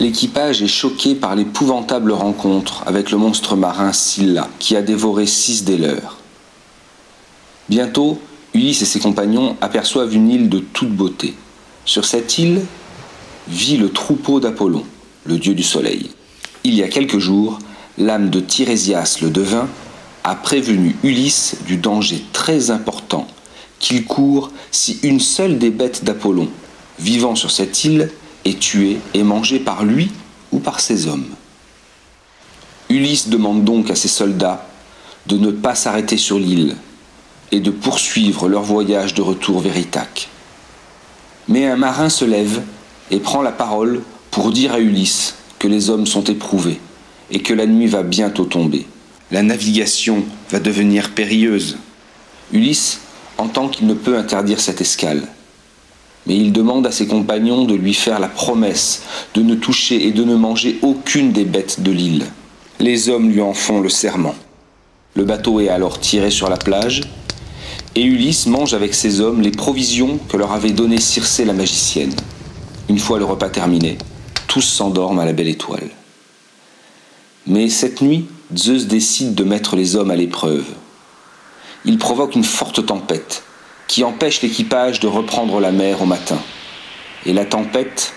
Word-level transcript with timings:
L'équipage 0.00 0.62
est 0.62 0.68
choqué 0.68 1.16
par 1.16 1.34
l'épouvantable 1.34 2.12
rencontre 2.12 2.84
avec 2.86 3.10
le 3.10 3.18
monstre 3.18 3.56
marin 3.56 3.92
Scylla, 3.92 4.48
qui 4.60 4.76
a 4.76 4.82
dévoré 4.82 5.26
six 5.26 5.64
des 5.64 5.76
leurs. 5.76 6.18
Bientôt, 7.68 8.20
Ulysse 8.54 8.82
et 8.82 8.86
ses 8.86 9.00
compagnons 9.00 9.56
aperçoivent 9.60 10.14
une 10.14 10.30
île 10.30 10.48
de 10.48 10.60
toute 10.60 10.92
beauté. 10.92 11.34
Sur 11.84 12.04
cette 12.04 12.38
île 12.38 12.64
vit 13.48 13.76
le 13.76 13.90
troupeau 13.90 14.38
d'Apollon, 14.38 14.84
le 15.24 15.36
dieu 15.36 15.54
du 15.54 15.64
soleil. 15.64 16.10
Il 16.62 16.74
y 16.74 16.84
a 16.84 16.88
quelques 16.88 17.18
jours, 17.18 17.58
l'âme 17.98 18.30
de 18.30 18.38
Tirésias 18.38 19.18
le 19.20 19.30
devin 19.30 19.66
a 20.22 20.36
prévenu 20.36 20.94
Ulysse 21.02 21.56
du 21.66 21.76
danger 21.76 22.22
très 22.32 22.70
important 22.70 23.26
qu'il 23.80 24.04
court 24.04 24.52
si 24.70 25.00
une 25.02 25.20
seule 25.20 25.58
des 25.58 25.70
bêtes 25.70 26.04
d'Apollon, 26.04 26.48
vivant 27.00 27.34
sur 27.34 27.50
cette 27.50 27.84
île, 27.84 28.10
est 28.44 28.58
tuée 28.58 28.98
et 29.14 29.22
mangée 29.22 29.58
par 29.58 29.84
lui 29.84 30.10
ou 30.52 30.58
par 30.58 30.80
ses 30.80 31.06
hommes. 31.06 31.28
Ulysse 32.88 33.28
demande 33.28 33.64
donc 33.64 33.90
à 33.90 33.94
ses 33.94 34.08
soldats 34.08 34.66
de 35.26 35.36
ne 35.36 35.50
pas 35.50 35.74
s'arrêter 35.74 36.16
sur 36.16 36.38
l'île 36.38 36.76
et 37.52 37.60
de 37.60 37.70
poursuivre 37.70 38.48
leur 38.48 38.62
voyage 38.62 39.14
de 39.14 39.22
retour 39.22 39.60
vers 39.60 39.76
Ithaque. 39.76 40.28
Mais 41.48 41.66
un 41.66 41.76
marin 41.76 42.08
se 42.08 42.24
lève 42.24 42.62
et 43.10 43.20
prend 43.20 43.42
la 43.42 43.52
parole 43.52 44.02
pour 44.30 44.50
dire 44.50 44.74
à 44.74 44.80
Ulysse 44.80 45.34
que 45.58 45.68
les 45.68 45.90
hommes 45.90 46.06
sont 46.06 46.24
éprouvés 46.24 46.80
et 47.30 47.40
que 47.40 47.54
la 47.54 47.66
nuit 47.66 47.86
va 47.86 48.02
bientôt 48.02 48.44
tomber. 48.44 48.86
La 49.30 49.42
navigation 49.42 50.24
va 50.50 50.60
devenir 50.60 51.10
périlleuse. 51.10 51.76
Ulysse 52.52 53.00
entend 53.36 53.68
qu'il 53.68 53.86
ne 53.86 53.94
peut 53.94 54.16
interdire 54.16 54.60
cette 54.60 54.80
escale. 54.80 55.28
Mais 56.28 56.36
il 56.36 56.52
demande 56.52 56.86
à 56.86 56.92
ses 56.92 57.06
compagnons 57.06 57.64
de 57.64 57.74
lui 57.74 57.94
faire 57.94 58.20
la 58.20 58.28
promesse 58.28 59.02
de 59.34 59.40
ne 59.40 59.54
toucher 59.54 60.06
et 60.06 60.12
de 60.12 60.24
ne 60.24 60.36
manger 60.36 60.78
aucune 60.82 61.32
des 61.32 61.46
bêtes 61.46 61.82
de 61.82 61.90
l'île. 61.90 62.26
Les 62.80 63.08
hommes 63.08 63.30
lui 63.30 63.40
en 63.40 63.54
font 63.54 63.80
le 63.80 63.88
serment. 63.88 64.34
Le 65.14 65.24
bateau 65.24 65.60
est 65.60 65.70
alors 65.70 65.98
tiré 65.98 66.30
sur 66.30 66.50
la 66.50 66.58
plage, 66.58 67.00
et 67.94 68.02
Ulysse 68.04 68.46
mange 68.46 68.74
avec 68.74 68.94
ses 68.94 69.20
hommes 69.20 69.40
les 69.40 69.50
provisions 69.50 70.20
que 70.28 70.36
leur 70.36 70.52
avait 70.52 70.70
données 70.70 71.00
Circé 71.00 71.46
la 71.46 71.54
magicienne. 71.54 72.14
Une 72.90 72.98
fois 72.98 73.18
le 73.18 73.24
repas 73.24 73.48
terminé, 73.48 73.96
tous 74.46 74.60
s'endorment 74.60 75.20
à 75.20 75.24
la 75.24 75.32
belle 75.32 75.48
étoile. 75.48 75.90
Mais 77.46 77.70
cette 77.70 78.02
nuit, 78.02 78.26
Zeus 78.54 78.86
décide 78.86 79.34
de 79.34 79.44
mettre 79.44 79.76
les 79.76 79.96
hommes 79.96 80.10
à 80.10 80.16
l'épreuve. 80.16 80.66
Il 81.86 81.98
provoque 81.98 82.34
une 82.34 82.44
forte 82.44 82.84
tempête 82.84 83.42
qui 83.88 84.04
empêche 84.04 84.42
l'équipage 84.42 85.00
de 85.00 85.08
reprendre 85.08 85.60
la 85.60 85.72
mer 85.72 86.02
au 86.02 86.06
matin. 86.06 86.38
Et 87.26 87.32
la 87.32 87.44
tempête 87.44 88.12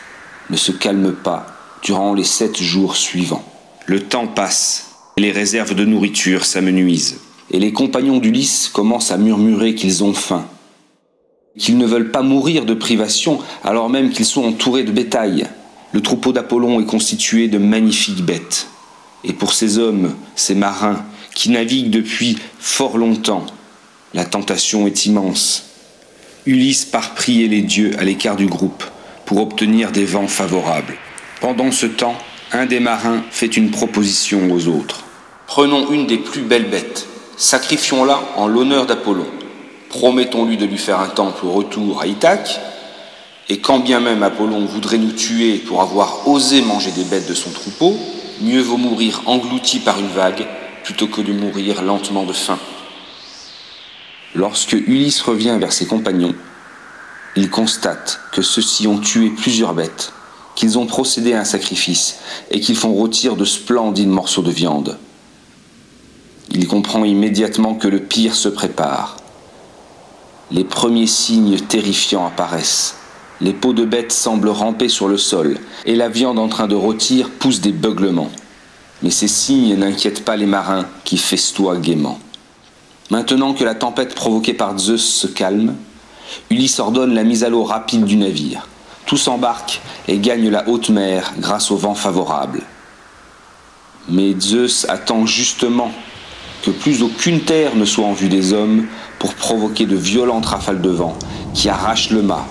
ne 0.50 0.58
se 0.58 0.72
calme 0.72 1.14
pas 1.14 1.48
durant 1.82 2.14
les 2.14 2.26
sept 2.26 2.62
jours 2.62 2.96
suivants. 2.96 3.44
Le 3.88 4.02
temps 4.02 4.28
passe 4.28 4.92
et 5.18 5.22
les 5.22 5.32
réserves 5.32 5.74
de 5.74 5.86
nourriture 5.86 6.46
s'amenuisent. 6.46 7.22
Et 7.50 7.60
les 7.60 7.74
compagnons 7.74 8.20
d'Ulysse 8.20 8.70
commencent 8.72 9.12
à 9.12 9.18
murmurer 9.18 9.74
qu'ils 9.76 10.04
ont 10.04 10.14
faim, 10.14 10.46
qu'ils 11.58 11.78
ne 11.78 11.86
veulent 11.86 12.12
pas 12.12 12.22
mourir 12.22 12.66
de 12.66 12.74
privation 12.74 13.40
alors 13.64 13.90
même 13.90 14.12
qu'ils 14.12 14.26
sont 14.26 14.46
entourés 14.46 14.84
de 14.84 14.92
bétail. 14.92 15.48
Le 15.94 16.02
troupeau 16.02 16.32
d'Apollon 16.32 16.80
est 16.80 16.86
constitué 16.86 17.48
de 17.48 17.58
magnifiques 17.58 18.24
bêtes. 18.24 18.68
Et 19.24 19.34
pour 19.34 19.54
ces 19.54 19.78
hommes, 19.78 20.16
ces 20.36 20.56
marins, 20.56 21.04
qui 21.36 21.50
naviguent 21.50 21.90
depuis 21.90 22.38
fort 22.60 22.98
longtemps, 22.98 23.46
la 24.14 24.26
tentation 24.26 24.88
est 24.88 25.06
immense. 25.06 25.64
Ulysse 26.46 26.86
part 26.86 27.14
prier 27.14 27.48
les 27.48 27.62
dieux 27.62 27.92
à 28.00 28.04
l'écart 28.04 28.36
du 28.36 28.48
groupe 28.48 28.84
pour 29.26 29.40
obtenir 29.40 29.92
des 29.92 30.06
vents 30.06 30.28
favorables. 30.28 30.96
Pendant 31.40 31.72
ce 31.72 31.86
temps, 31.86 32.18
un 32.52 32.66
des 32.66 32.80
marins 32.80 33.24
fait 33.32 33.56
une 33.58 33.72
proposition 33.72 34.52
aux 34.52 34.68
autres. 34.68 35.04
Prenons 35.48 35.92
une 35.92 36.08
des 36.08 36.18
plus 36.18 36.42
belles 36.42 36.70
bêtes, 36.70 37.08
sacrifions-la 37.38 38.20
en 38.36 38.48
l'honneur 38.48 38.86
d'Apollon. 38.86 39.28
Promettons-lui 39.90 40.58
de 40.58 40.66
lui 40.66 40.78
faire 40.78 41.00
un 41.00 41.10
temple 41.10 41.46
au 41.46 41.52
retour 41.52 42.02
à 42.02 42.08
Ithaque, 42.08 42.60
et 43.50 43.60
quand 43.60 43.80
bien 43.80 44.00
même 44.00 44.24
Apollon 44.24 44.66
voudrait 44.66 44.98
nous 44.98 45.12
tuer 45.12 45.58
pour 45.58 45.82
avoir 45.82 46.28
osé 46.28 46.62
manger 46.62 46.92
des 46.92 47.04
bêtes 47.04 47.28
de 47.28 47.34
son 47.34 47.52
troupeau, 47.52 47.98
mieux 48.42 48.62
vaut 48.62 48.78
mourir 48.78 49.24
englouti 49.26 49.80
par 49.80 50.00
une 50.00 50.08
vague 50.08 50.46
plutôt 50.84 51.08
que 51.08 51.22
de 51.22 51.34
mourir 51.34 51.82
lentement 51.82 52.24
de 52.24 52.34
faim. 52.34 52.60
Lorsque 54.34 54.74
Ulysse 54.74 55.22
revient 55.22 55.58
vers 55.60 55.74
ses 55.74 55.86
compagnons, 55.86 56.36
il 57.36 57.50
constate 57.50 58.22
que 58.32 58.42
ceux-ci 58.42 58.88
ont 58.88 59.00
tué 59.00 59.30
plusieurs 59.30 59.74
bêtes, 59.74 60.14
qu'ils 60.56 60.78
ont 60.78 60.86
procédé 60.86 61.34
à 61.34 61.42
un 61.42 61.46
sacrifice 61.46 62.20
et 62.50 62.62
qu'ils 62.62 62.78
font 62.78 62.94
rôtir 62.94 63.36
de 63.36 63.44
splendides 63.44 64.08
morceaux 64.08 64.42
de 64.42 64.52
viande. 64.52 64.98
Il 66.50 66.68
comprend 66.68 67.04
immédiatement 67.04 67.76
que 67.76 67.88
le 67.88 68.00
pire 68.00 68.36
se 68.36 68.48
prépare. 68.50 69.18
Les 70.50 70.64
premiers 70.64 71.08
signes 71.08 71.60
terrifiants 71.60 72.26
apparaissent. 72.26 72.96
Les 73.42 73.54
peaux 73.54 73.74
de 73.74 73.86
bêtes 73.86 74.12
semblent 74.12 74.50
ramper 74.50 74.88
sur 74.88 75.08
le 75.08 75.18
sol 75.18 75.58
et 75.86 75.96
la 75.96 76.10
viande 76.10 76.40
en 76.40 76.48
train 76.48 76.68
de 76.68 76.76
rôtir 76.76 77.30
pousse 77.30 77.60
des 77.60 77.72
beuglements. 77.72 78.32
Mais 79.02 79.10
ces 79.10 79.28
signes 79.28 79.76
n'inquiètent 79.76 80.24
pas 80.24 80.36
les 80.38 80.46
marins 80.46 80.86
qui 81.04 81.18
festoient 81.18 81.78
gaiement. 81.78 82.20
Maintenant 83.10 83.54
que 83.54 83.64
la 83.64 83.76
tempête 83.76 84.16
provoquée 84.16 84.54
par 84.54 84.78
Zeus 84.78 85.04
se 85.04 85.28
calme, 85.28 85.76
Ulysse 86.50 86.80
ordonne 86.80 87.14
la 87.14 87.24
mise 87.24 87.44
à 87.44 87.50
l'eau 87.50 87.64
rapide 87.64 88.06
du 88.06 88.16
navire. 88.16 88.68
Tous 89.06 89.28
embarquent 89.28 89.82
et 90.08 90.20
gagnent 90.20 90.50
la 90.50 90.68
haute 90.70 90.90
mer 90.90 91.34
grâce 91.40 91.72
au 91.72 91.76
vent 91.76 91.96
favorable. 91.96 92.62
Mais 94.10 94.34
Zeus 94.40 94.86
attend 94.90 95.26
justement 95.26 95.92
que 96.64 96.72
plus 96.72 97.02
aucune 97.02 97.42
terre 97.42 97.76
ne 97.76 97.86
soit 97.86 98.06
en 98.06 98.14
vue 98.14 98.30
des 98.30 98.54
hommes 98.54 98.86
pour 99.20 99.34
provoquer 99.34 99.86
de 99.86 99.96
violentes 99.96 100.46
rafales 100.46 100.82
de 100.82 100.90
vent 100.90 101.18
qui 101.54 101.70
arrachent 101.70 102.12
le 102.12 102.22
mât. 102.22 102.46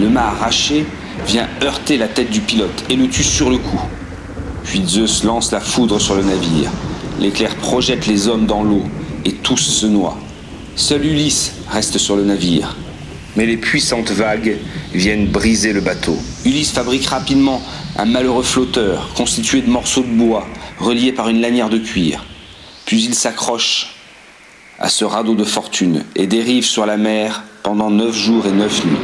Le 0.00 0.08
mât 0.08 0.28
arraché 0.28 0.86
vient 1.26 1.48
heurter 1.62 1.96
la 1.96 2.08
tête 2.08 2.30
du 2.30 2.40
pilote 2.40 2.84
et 2.88 2.96
le 2.96 3.08
tue 3.08 3.24
sur 3.24 3.50
le 3.50 3.58
coup. 3.58 3.80
Puis 4.64 4.82
Zeus 4.86 5.24
lance 5.24 5.52
la 5.52 5.60
foudre 5.60 6.00
sur 6.00 6.14
le 6.14 6.22
navire. 6.22 6.70
L'éclair 7.20 7.54
projette 7.56 8.06
les 8.06 8.28
hommes 8.28 8.46
dans 8.46 8.62
l'eau 8.62 8.84
et 9.28 9.32
tous 9.32 9.58
se 9.58 9.86
noient. 9.86 10.16
Seul 10.74 11.04
Ulysse 11.04 11.52
reste 11.70 11.98
sur 11.98 12.16
le 12.16 12.24
navire. 12.24 12.76
Mais 13.36 13.44
les 13.44 13.58
puissantes 13.58 14.10
vagues 14.10 14.56
viennent 14.94 15.26
briser 15.26 15.74
le 15.74 15.82
bateau. 15.82 16.16
Ulysse 16.46 16.70
fabrique 16.70 17.06
rapidement 17.06 17.60
un 17.96 18.06
malheureux 18.06 18.42
flotteur 18.42 19.10
constitué 19.14 19.60
de 19.60 19.68
morceaux 19.68 20.02
de 20.02 20.08
bois 20.08 20.46
reliés 20.78 21.12
par 21.12 21.28
une 21.28 21.42
lanière 21.42 21.68
de 21.68 21.78
cuir. 21.78 22.24
Puis 22.86 23.04
il 23.04 23.14
s'accroche 23.14 23.94
à 24.80 24.88
ce 24.88 25.04
radeau 25.04 25.34
de 25.34 25.44
fortune 25.44 26.04
et 26.16 26.26
dérive 26.26 26.64
sur 26.64 26.86
la 26.86 26.96
mer 26.96 27.42
pendant 27.62 27.90
neuf 27.90 28.16
jours 28.16 28.46
et 28.46 28.52
neuf 28.52 28.82
nuits. 28.84 28.96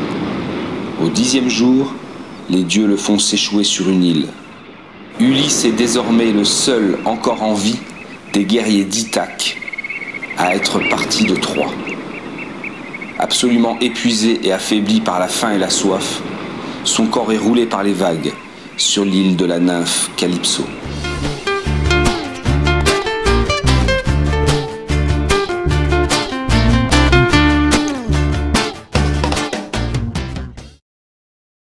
Au 1.03 1.11
dixième 1.11 1.51
jour, 1.51 1.93
les 2.49 2.63
dieux 2.63 2.87
le 2.87 2.97
font 2.97 3.19
s'échouer 3.19 3.65
sur 3.65 3.91
une 3.91 4.05
île. 4.05 4.29
Ulysse 5.21 5.67
est 5.67 5.73
désormais 5.73 6.33
le 6.33 6.45
seul 6.45 6.99
encore 7.05 7.43
en 7.43 7.55
vie 7.55 7.79
des 8.33 8.45
guerriers 8.45 8.85
d'Ithaque 8.85 9.59
à 10.39 10.55
être 10.55 10.81
parti 10.89 11.25
de 11.25 11.35
Troie. 11.35 11.73
Absolument 13.19 13.79
épuisé 13.81 14.41
et 14.47 14.53
affaibli 14.53 15.01
par 15.01 15.19
la 15.19 15.29
faim 15.29 15.53
et 15.53 15.59
la 15.59 15.71
soif, 15.71 16.23
son 16.85 17.07
corps 17.07 17.33
est 17.33 17.39
roulé 17.39 17.67
par 17.67 17.83
les 17.83 17.93
vagues 17.93 18.33
sur 18.77 19.05
l'île 19.05 19.37
de 19.37 19.45
la 19.45 19.59
nymphe 19.59 20.11
Calypso. 20.17 20.65